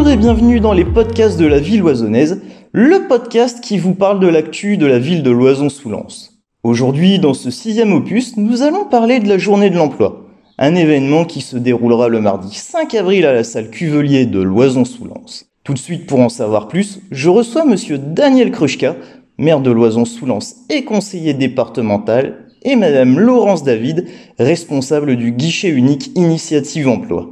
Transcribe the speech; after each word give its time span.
bienvenue 0.00 0.58
dans 0.58 0.72
les 0.72 0.84
podcasts 0.84 1.38
de 1.38 1.46
la 1.46 1.58
ville 1.58 1.80
loisonnaise, 1.80 2.40
le 2.72 3.06
podcast 3.08 3.60
qui 3.62 3.78
vous 3.78 3.94
parle 3.94 4.20
de 4.20 4.26
l'actu 4.26 4.76
de 4.76 4.86
la 4.86 4.98
ville 4.98 5.22
de 5.22 5.30
Loison-sous-Lens. 5.30 6.38
Aujourd'hui, 6.64 7.18
dans 7.18 7.34
ce 7.34 7.50
sixième 7.50 7.92
opus, 7.92 8.36
nous 8.36 8.62
allons 8.62 8.84
parler 8.84 9.20
de 9.20 9.28
la 9.28 9.36
journée 9.36 9.68
de 9.68 9.76
l'emploi, 9.76 10.26
un 10.58 10.74
événement 10.74 11.24
qui 11.24 11.40
se 11.40 11.56
déroulera 11.56 12.08
le 12.08 12.20
mardi 12.20 12.54
5 12.54 12.94
avril 12.94 13.26
à 13.26 13.32
la 13.32 13.44
salle 13.44 13.70
Cuvelier 13.70 14.26
de 14.26 14.40
Loison-sous-Lens. 14.40 15.46
Tout 15.62 15.74
de 15.74 15.78
suite, 15.78 16.06
pour 16.06 16.20
en 16.20 16.30
savoir 16.30 16.68
plus, 16.68 17.00
je 17.10 17.28
reçois 17.28 17.64
monsieur 17.64 17.98
Daniel 17.98 18.50
Kruschka, 18.50 18.96
maire 19.38 19.60
de 19.60 19.70
Loison-sous-Lens 19.70 20.56
et 20.68 20.84
conseiller 20.84 21.34
départemental, 21.34 22.46
et 22.62 22.76
madame 22.76 23.18
Laurence 23.18 23.62
David, 23.62 24.06
responsable 24.38 25.16
du 25.16 25.32
guichet 25.32 25.68
unique 25.68 26.10
Initiative 26.16 26.88
Emploi. 26.88 27.31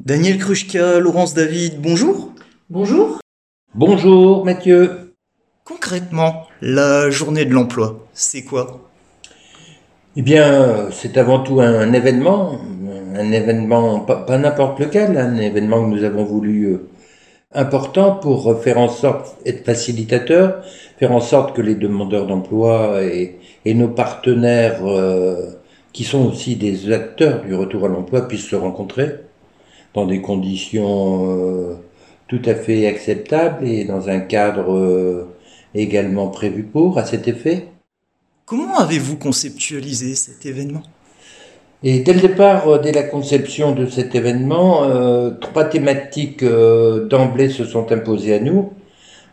Daniel 0.00 0.38
Kruschka, 0.38 0.98
Laurence 0.98 1.34
David, 1.34 1.80
bonjour. 1.80 2.32
Bonjour. 2.68 3.20
Bonjour 3.74 4.44
Mathieu. 4.44 5.14
Concrètement, 5.64 6.46
la 6.60 7.10
journée 7.10 7.44
de 7.44 7.54
l'emploi, 7.54 8.04
c'est 8.12 8.42
quoi? 8.42 8.90
Eh 10.16 10.22
bien, 10.22 10.90
c'est 10.90 11.16
avant 11.16 11.38
tout 11.38 11.60
un 11.60 11.92
événement, 11.92 12.58
un 13.14 13.32
événement 13.32 14.00
pas, 14.00 14.36
n'importe 14.36 14.80
lequel, 14.80 15.16
un 15.16 15.36
événement 15.36 15.84
que 15.84 15.96
nous 15.96 16.04
avons 16.04 16.24
voulu 16.24 16.64
euh, 16.64 16.88
important 17.52 18.16
pour 18.16 18.60
faire 18.62 18.78
en 18.78 18.88
sorte 18.88 19.36
être 19.46 19.64
facilitateur, 19.64 20.62
faire 20.98 21.12
en 21.12 21.20
sorte 21.20 21.56
que 21.56 21.62
les 21.62 21.76
demandeurs 21.76 22.26
d'emploi 22.26 23.00
et, 23.02 23.38
nos 23.64 23.88
partenaires, 23.88 24.84
euh, 24.86 25.52
qui 25.92 26.02
sont 26.02 26.26
aussi 26.26 26.56
des 26.56 26.92
acteurs 26.92 27.42
du 27.42 27.54
retour 27.54 27.86
à 27.86 27.88
l'emploi, 27.88 28.26
puissent 28.28 28.48
se 28.48 28.56
rencontrer 28.56 29.23
dans 29.94 30.06
des 30.06 30.20
conditions 30.20 31.30
euh, 31.30 31.74
tout 32.28 32.42
à 32.44 32.54
fait 32.54 32.86
acceptables 32.86 33.66
et 33.66 33.84
dans 33.84 34.08
un 34.08 34.20
cadre 34.20 34.74
euh, 34.74 35.28
également 35.74 36.28
prévu 36.28 36.64
pour, 36.64 36.98
à 36.98 37.04
cet 37.04 37.28
effet. 37.28 37.68
Comment 38.44 38.78
avez-vous 38.78 39.16
conceptualisé 39.16 40.14
cet 40.14 40.44
événement? 40.44 40.82
Et 41.82 42.00
dès 42.00 42.12
le 42.12 42.20
départ, 42.20 42.68
euh, 42.68 42.78
dès 42.78 42.92
la 42.92 43.04
conception 43.04 43.72
de 43.72 43.86
cet 43.86 44.14
événement, 44.14 44.82
trois 45.40 45.64
thématiques 45.64 46.44
d'emblée 46.44 47.48
se 47.48 47.64
sont 47.64 47.90
imposées 47.92 48.34
à 48.34 48.40
nous, 48.40 48.72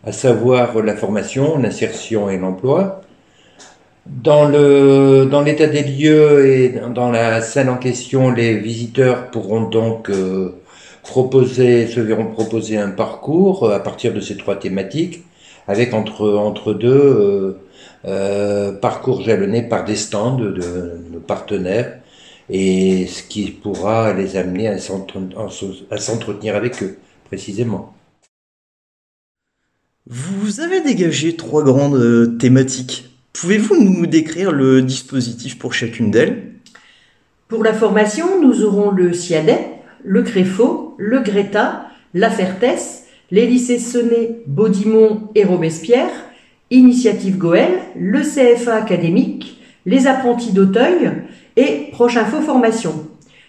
à 0.03 0.11
savoir 0.11 0.81
la 0.81 0.95
formation, 0.95 1.57
l'insertion 1.57 2.29
et 2.29 2.37
l'emploi. 2.37 3.01
Dans 4.11 4.47
le 4.47 5.25
dans 5.25 5.41
l'état 5.41 5.67
des 5.67 5.83
lieux 5.83 6.45
et 6.45 6.69
dans 6.93 7.09
la 7.11 7.41
salle 7.41 7.69
en 7.69 7.77
question, 7.77 8.29
les 8.29 8.57
visiteurs 8.57 9.31
pourront 9.31 9.69
donc 9.69 10.09
euh, 10.09 10.61
proposer 11.01 11.87
se 11.87 12.01
verront 12.01 12.25
proposer 12.27 12.77
un 12.77 12.91
parcours 12.91 13.63
euh, 13.63 13.75
à 13.75 13.79
partir 13.79 14.13
de 14.13 14.19
ces 14.19 14.35
trois 14.35 14.57
thématiques, 14.57 15.23
avec 15.67 15.93
entre 15.93 16.29
entre 16.29 16.73
deux 16.73 16.89
euh, 16.91 17.53
euh 18.05 18.73
parcours 18.73 19.21
jalonnés 19.21 19.63
par 19.63 19.85
des 19.85 19.95
stands 19.95 20.35
de, 20.37 20.49
de 20.51 21.19
partenaires 21.25 21.97
et 22.49 23.07
ce 23.07 23.23
qui 23.23 23.49
pourra 23.51 24.13
les 24.13 24.35
amener 24.35 24.67
à 24.67 24.77
s'entretenir 24.77 26.55
avec 26.55 26.83
eux 26.83 26.97
précisément. 27.25 27.93
Vous 30.05 30.59
avez 30.59 30.81
dégagé 30.81 31.37
trois 31.37 31.63
grandes 31.63 32.37
thématiques 32.39 33.10
Pouvez-vous 33.33 33.81
nous 33.81 34.05
décrire 34.05 34.51
le 34.51 34.81
dispositif 34.81 35.57
pour 35.57 35.73
chacune 35.73 36.11
d'elles? 36.11 36.51
Pour 37.47 37.63
la 37.63 37.73
formation, 37.73 38.41
nous 38.41 38.63
aurons 38.63 38.91
le 38.91 39.13
CIADEP, 39.13 39.59
le 40.03 40.21
CREFO, 40.21 40.95
le 40.97 41.19
GRETA, 41.19 41.87
la 42.13 42.29
FERTES, 42.29 43.05
les 43.31 43.47
lycées 43.47 43.79
Sonnet, 43.79 44.41
Baudimont 44.47 45.29
et 45.33 45.45
Robespierre, 45.45 46.09
Initiative 46.71 47.37
Goël, 47.37 47.79
le 47.97 48.21
CFA 48.21 48.75
académique, 48.75 49.61
les 49.85 50.07
apprentis 50.07 50.51
d'Auteuil 50.51 51.11
et 51.55 51.89
Proche 51.91 52.17
Info 52.17 52.41
Formation, 52.41 53.07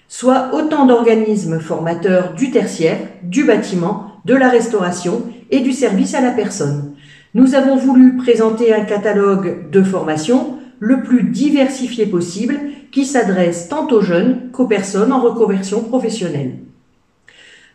soit 0.08 0.50
autant 0.54 0.86
d'organismes 0.86 1.60
formateurs 1.60 2.34
du 2.34 2.50
tertiaire, 2.50 2.98
du 3.22 3.44
bâtiment, 3.44 4.12
de 4.24 4.34
la 4.34 4.48
restauration 4.48 5.24
et 5.50 5.60
du 5.60 5.72
service 5.72 6.14
à 6.14 6.20
la 6.20 6.30
personne. 6.30 6.91
Nous 7.34 7.54
avons 7.54 7.76
voulu 7.76 8.18
présenter 8.18 8.74
un 8.74 8.84
catalogue 8.84 9.70
de 9.70 9.82
formation 9.82 10.58
le 10.80 11.02
plus 11.02 11.22
diversifié 11.22 12.04
possible 12.04 12.60
qui 12.90 13.06
s'adresse 13.06 13.70
tant 13.70 13.86
aux 13.88 14.02
jeunes 14.02 14.50
qu'aux 14.52 14.66
personnes 14.66 15.14
en 15.14 15.20
reconversion 15.22 15.82
professionnelle. 15.82 16.58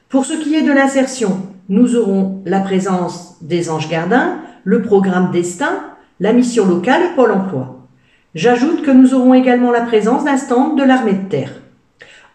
Pour 0.09 0.25
ce 0.25 0.34
qui 0.34 0.53
est 0.53 0.62
de 0.62 0.72
l'insertion, 0.72 1.41
nous 1.69 1.95
aurons 1.95 2.44
la 2.45 2.59
présence 2.59 3.38
des 3.41 3.72
anges 3.72 3.90
gardiens, 3.90 4.41
le 4.63 4.84
programme 4.84 5.31
Destin, 5.31 5.79
la 6.19 6.34
mission 6.34 6.68
locale 6.68 7.01
et 7.01 7.16
Pôle 7.16 7.31
emploi. 7.31 7.88
J'ajoute 8.35 8.84
que 8.84 8.91
nous 8.91 9.16
aurons 9.16 9.34
également 9.34 9.72
la 9.72 9.81
présence 9.81 10.24
d'un 10.24 10.38
stand 10.38 10.78
de 10.78 10.84
l'armée 10.84 11.13
de 11.13 11.29
terre. 11.29 11.53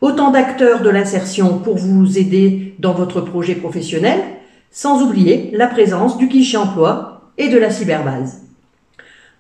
Autant 0.00 0.32
d'acteurs 0.32 0.82
de 0.82 0.90
l'insertion 0.90 1.58
pour 1.58 1.76
vous 1.76 2.18
aider 2.18 2.74
dans 2.80 2.94
votre 2.94 3.20
projet 3.20 3.54
professionnel, 3.54 4.18
sans 4.72 5.02
oublier 5.02 5.50
la 5.52 5.68
présence 5.68 6.18
du 6.18 6.26
guichet 6.26 6.56
emploi 6.56 7.11
et 7.38 7.48
de 7.48 7.58
la 7.58 7.70
cyberbase. 7.70 8.42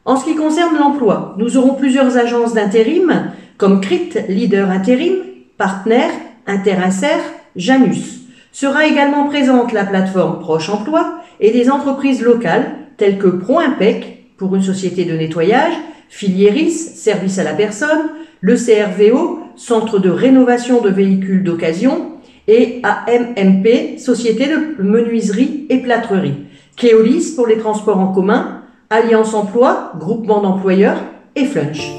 En 0.04 0.16
ce 0.16 0.24
qui 0.24 0.34
concerne 0.34 0.76
l'emploi, 0.76 1.34
nous 1.38 1.56
aurons 1.56 1.74
plusieurs 1.74 2.16
agences 2.16 2.54
d'intérim 2.54 3.30
comme 3.56 3.80
CRIT, 3.80 4.18
Leader 4.28 4.70
Intérim, 4.70 5.14
Partner, 5.56 6.08
Interinsert, 6.46 7.22
Janus. 7.54 8.22
Sera 8.50 8.86
également 8.86 9.28
présente 9.28 9.72
la 9.72 9.84
plateforme 9.84 10.40
Proche 10.40 10.68
Emploi 10.68 11.20
et 11.40 11.52
des 11.52 11.70
entreprises 11.70 12.22
locales 12.22 12.72
telles 12.96 13.18
que 13.18 13.28
ProImpec 13.28 14.24
pour 14.36 14.56
une 14.56 14.62
société 14.62 15.04
de 15.04 15.16
nettoyage, 15.16 15.74
Filieris, 16.08 16.72
service 16.72 17.38
à 17.38 17.44
la 17.44 17.54
personne, 17.54 18.10
le 18.40 18.56
CRVO, 18.56 19.40
centre 19.56 19.98
de 19.98 20.10
rénovation 20.10 20.80
de 20.80 20.90
véhicules 20.90 21.44
d'occasion, 21.44 22.12
et 22.48 22.82
AMMP, 22.82 23.98
société 23.98 24.46
de 24.46 24.82
menuiserie 24.82 25.66
et 25.70 25.78
plâtrerie. 25.78 26.41
Keolis 26.76 27.34
pour 27.36 27.46
les 27.46 27.58
transports 27.58 27.98
en 27.98 28.12
commun, 28.12 28.62
Alliance 28.90 29.34
Emploi, 29.34 29.92
groupement 29.98 30.40
d'employeurs 30.40 30.98
et 31.36 31.44
Flunch. 31.44 31.90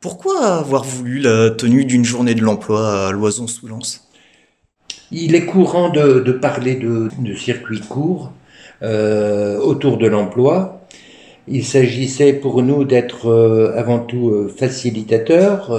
Pourquoi 0.00 0.58
avoir 0.58 0.84
voulu 0.84 1.18
la 1.18 1.50
tenue 1.50 1.84
d'une 1.84 2.04
journée 2.04 2.34
de 2.34 2.42
l'emploi 2.42 3.08
à 3.08 3.12
Loison-sous-Lens? 3.12 4.11
Il 5.12 5.34
est 5.34 5.44
courant 5.44 5.90
de, 5.90 6.32
parler 6.32 6.74
de, 6.74 7.34
circuits 7.34 7.80
courts 7.80 8.32
euh, 8.82 9.58
autour 9.58 9.98
de 9.98 10.06
l'emploi. 10.06 10.80
Il 11.48 11.64
s'agissait 11.64 12.32
pour 12.32 12.62
nous 12.62 12.84
d'être 12.84 13.28
euh, 13.28 13.72
avant 13.76 13.98
tout 13.98 14.30
euh, 14.30 14.48
facilitateurs 14.48 15.70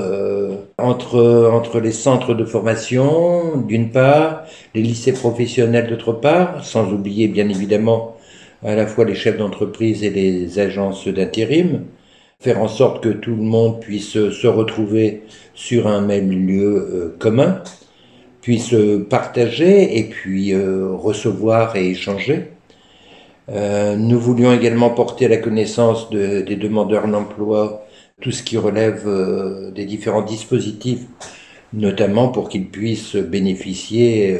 entre, 0.78 1.50
entre 1.52 1.80
les 1.80 1.92
centres 1.92 2.34
de 2.34 2.46
formation 2.46 3.58
d'une 3.62 3.90
part, 3.90 4.44
les 4.76 4.82
lycées 4.82 5.14
professionnels 5.14 5.88
d'autre 5.88 6.14
part, 6.14 6.64
sans 6.64 6.92
oublier 6.92 7.28
bien 7.28 7.50
évidemment 7.50 8.18
à 8.64 8.76
la 8.76 8.88
fois 8.88 9.04
les 9.04 9.16
chefs 9.16 9.38
d'entreprise 9.38 10.04
et 10.04 10.10
les 10.10 10.60
agences 10.60 11.08
d'intérim, 11.08 11.82
faire 12.40 12.62
en 12.62 12.68
sorte 12.68 13.04
que 13.04 13.10
tout 13.10 13.36
le 13.36 13.42
monde 13.42 13.80
puisse 13.82 14.14
se 14.14 14.48
retrouver 14.48 15.24
sur 15.54 15.88
un 15.88 16.02
même 16.02 16.32
lieu 16.32 17.16
commun 17.20 17.62
puissent 18.44 18.76
partager 19.10 19.98
et 19.98 20.04
puis 20.04 20.54
euh, 20.54 20.90
recevoir 20.92 21.78
et 21.78 21.90
échanger. 21.90 22.50
Euh, 23.50 23.96
nous 23.96 24.20
voulions 24.20 24.54
également 24.54 24.90
porter 24.90 25.26
à 25.26 25.30
la 25.30 25.38
connaissance 25.38 26.10
des 26.10 26.56
demandeurs 26.58 27.08
d'emploi 27.08 27.86
tout 28.22 28.32
ce 28.32 28.44
qui 28.44 28.58
relève 28.58 29.08
euh, 29.08 29.72
des 29.72 29.86
différents 29.86 30.22
dispositifs, 30.22 31.06
notamment 31.72 32.28
pour 32.28 32.50
qu'ils 32.50 32.70
puissent 32.70 33.16
bénéficier 33.16 34.38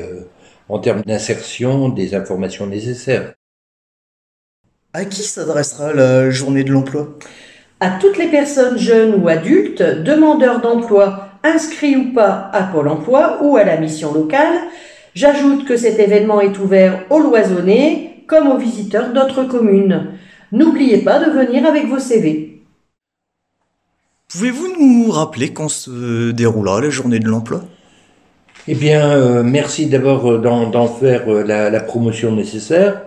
en 0.68 0.80
termes 0.80 1.02
d'insertion 1.02 1.88
des 1.88 2.14
informations 2.14 2.68
nécessaires. 2.68 3.34
À 4.94 5.06
qui 5.06 5.24
s'adressera 5.24 5.94
la 5.94 6.30
journée 6.30 6.66
de 6.66 6.72
l'emploi? 6.72 7.18
À 7.80 7.92
toutes 8.00 8.18
les 8.18 8.28
personnes 8.28 8.78
jeunes 8.78 9.16
ou 9.16 9.30
adultes, 9.30 9.82
demandeurs 9.82 10.62
d'emploi 10.62 11.33
inscrits 11.44 11.96
ou 11.96 12.14
pas 12.14 12.50
à 12.54 12.64
Pôle 12.64 12.88
emploi 12.88 13.40
ou 13.42 13.58
à 13.58 13.64
la 13.64 13.78
mission 13.78 14.14
locale. 14.14 14.54
J'ajoute 15.16 15.66
que 15.66 15.78
cet 15.78 16.00
événement 16.00 16.42
est 16.42 16.58
ouvert 16.60 17.04
aux 17.10 17.20
loisonnés 17.20 18.24
comme 18.28 18.48
aux 18.48 18.58
visiteurs 18.58 19.14
d'autres 19.14 19.44
communes. 19.44 20.08
N'oubliez 20.52 21.00
pas 21.00 21.20
de 21.20 21.32
venir 21.32 21.66
avec 21.66 21.88
vos 21.88 22.00
CV. 22.00 22.62
Pouvez-vous 24.32 24.76
nous 24.80 25.12
rappeler 25.12 25.54
quand 25.54 25.70
se 25.70 26.32
déroulera 26.32 26.82
la 26.82 26.90
journée 26.90 27.20
de 27.20 27.28
l'emploi? 27.28 27.62
Eh 28.68 28.76
bien, 28.76 29.12
euh, 29.12 29.44
merci 29.44 29.88
d'abord 29.88 30.32
euh, 30.32 30.38
d'en 30.40 30.88
faire 30.88 31.32
euh, 31.32 31.44
la, 31.44 31.70
la, 31.70 31.80
promotion 31.82 32.32
nécessaire. 32.32 33.02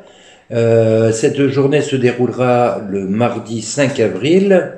Euh, 0.53 1.13
cette 1.13 1.49
journée 1.49 1.81
se 1.81 1.97
déroulera 1.97 2.81
le 2.89 3.07
mardi 3.09 3.63
5 3.63 3.99
avril 3.99 4.75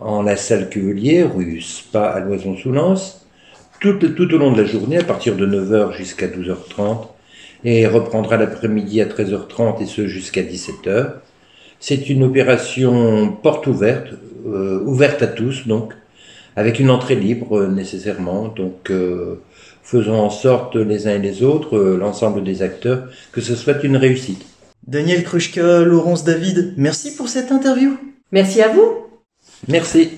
en 0.00 0.22
la 0.22 0.36
salle 0.36 0.68
Cuvelier, 0.68 1.22
rue 1.22 1.60
Spa 1.60 2.04
à 2.04 2.20
Loison-sous-Lens, 2.20 3.26
tout, 3.80 3.94
tout, 3.94 4.34
au 4.34 4.38
long 4.38 4.52
de 4.52 4.60
la 4.62 4.66
journée, 4.66 4.98
à 4.98 5.04
partir 5.04 5.36
de 5.36 5.46
9h 5.46 5.96
jusqu'à 5.96 6.26
12h30, 6.26 7.06
et 7.64 7.86
reprendra 7.86 8.36
l'après-midi 8.36 9.00
à 9.00 9.06
13h30 9.06 9.82
et 9.82 9.86
ce 9.86 10.06
jusqu'à 10.06 10.42
17h. 10.42 11.12
C'est 11.80 12.08
une 12.08 12.24
opération 12.24 13.32
porte 13.42 13.66
ouverte, 13.66 14.08
euh, 14.46 14.82
ouverte 14.84 15.22
à 15.22 15.28
tous, 15.28 15.66
donc, 15.66 15.94
avec 16.56 16.80
une 16.80 16.90
entrée 16.90 17.14
libre 17.14 17.58
euh, 17.58 17.68
nécessairement. 17.68 18.48
Donc, 18.48 18.90
euh, 18.90 19.40
faisons 19.82 20.20
en 20.20 20.30
sorte 20.30 20.74
les 20.76 21.06
uns 21.06 21.14
et 21.14 21.18
les 21.18 21.42
autres, 21.42 21.76
euh, 21.76 21.96
l'ensemble 21.96 22.42
des 22.42 22.62
acteurs, 22.62 23.08
que 23.32 23.40
ce 23.40 23.54
soit 23.54 23.82
une 23.84 23.96
réussite. 23.96 24.44
Daniel 24.86 25.22
Krushka, 25.22 25.80
Laurence 25.80 26.24
David, 26.24 26.74
merci 26.76 27.14
pour 27.14 27.28
cette 27.28 27.52
interview. 27.52 27.96
Merci 28.32 28.60
à 28.60 28.68
vous. 28.68 29.07
Merci. 29.68 30.12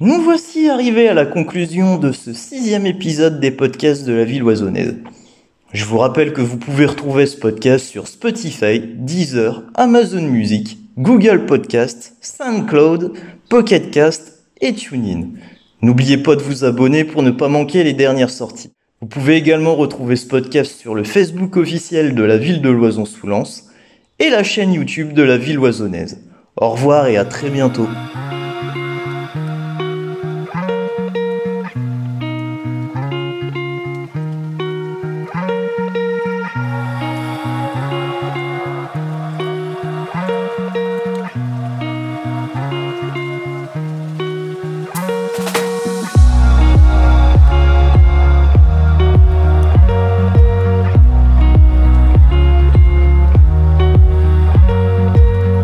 Nous 0.00 0.20
voici 0.20 0.68
arrivés 0.68 1.06
à 1.06 1.14
la 1.14 1.24
conclusion 1.24 1.98
de 1.98 2.10
ce 2.10 2.32
sixième 2.32 2.84
épisode 2.84 3.38
des 3.38 3.52
podcasts 3.52 4.04
de 4.04 4.12
la 4.12 4.24
ville 4.24 4.42
oisonnaise. 4.42 4.96
Je 5.72 5.84
vous 5.84 5.98
rappelle 5.98 6.32
que 6.32 6.40
vous 6.40 6.56
pouvez 6.56 6.86
retrouver 6.86 7.26
ce 7.26 7.36
podcast 7.36 7.86
sur 7.86 8.08
Spotify, 8.08 8.80
Deezer, 8.80 9.62
Amazon 9.76 10.22
Music, 10.22 10.78
Google 10.98 11.46
Podcast, 11.46 12.16
SoundCloud, 12.20 13.12
Pocket 13.48 13.92
Cast 13.92 14.42
et 14.60 14.74
TuneIn. 14.74 15.28
N'oubliez 15.80 16.18
pas 16.18 16.34
de 16.34 16.42
vous 16.42 16.64
abonner 16.64 17.04
pour 17.04 17.22
ne 17.22 17.30
pas 17.30 17.48
manquer 17.48 17.84
les 17.84 17.92
dernières 17.92 18.30
sorties. 18.30 18.72
Vous 19.00 19.06
pouvez 19.06 19.36
également 19.36 19.76
retrouver 19.76 20.16
ce 20.16 20.26
podcast 20.26 20.76
sur 20.76 20.96
le 20.96 21.04
Facebook 21.04 21.56
officiel 21.56 22.16
de 22.16 22.22
la 22.24 22.36
ville 22.36 22.60
de 22.60 22.70
Loison-sous-Lens 22.70 23.70
et 24.18 24.28
la 24.28 24.42
chaîne 24.42 24.72
YouTube 24.72 25.12
de 25.12 25.22
la 25.22 25.38
ville 25.38 25.60
oisonnaise. 25.60 26.20
Au 26.56 26.70
revoir 26.70 27.06
et 27.06 27.16
à 27.16 27.24
très 27.24 27.48
bientôt. 27.48 27.86